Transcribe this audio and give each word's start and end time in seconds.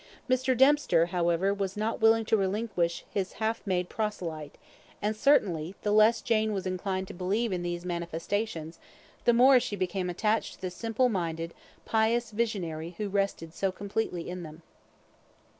Mr. 0.27 0.57
Dempster, 0.57 1.05
however, 1.05 1.53
was 1.53 1.77
not 1.77 2.01
willing 2.01 2.25
to 2.25 2.35
relinquish 2.35 3.05
his 3.13 3.33
half 3.33 3.61
made 3.67 3.87
proselyte; 3.87 4.57
and 4.99 5.15
certainly, 5.15 5.75
the 5.83 5.91
less 5.91 6.21
Jane 6.23 6.53
was 6.53 6.65
inclined 6.65 7.07
to 7.09 7.13
believe 7.13 7.51
in 7.53 7.61
these 7.61 7.85
manifestations 7.85 8.79
the 9.25 9.33
more 9.33 9.59
she 9.59 9.75
became 9.75 10.09
attached 10.09 10.53
to 10.55 10.61
the 10.61 10.71
simple 10.71 11.07
minded 11.07 11.53
pious 11.85 12.31
visionary 12.31 12.95
who 12.97 13.09
rested 13.09 13.53
so 13.53 13.71
completely 13.71 14.27
in 14.27 14.41
them. 14.41 14.63